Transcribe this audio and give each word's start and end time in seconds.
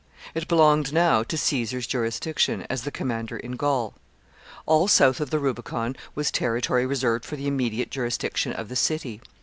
It 0.33 0.47
belonged 0.47 0.91
now 0.91 1.21
to 1.21 1.37
Caesar's 1.37 1.85
jurisdiction, 1.85 2.65
as 2.71 2.81
the 2.81 2.91
commander 2.91 3.37
in 3.37 3.51
Gaul. 3.51 3.93
All 4.65 4.87
south 4.87 5.19
of 5.19 5.29
the 5.29 5.37
Rubicon 5.37 5.95
was 6.15 6.31
territory 6.31 6.87
reserved 6.87 7.23
for 7.23 7.35
the 7.35 7.45
immediate 7.45 7.91
jurisdiction 7.91 8.51
of 8.51 8.67
the 8.67 8.75
city. 8.75 9.21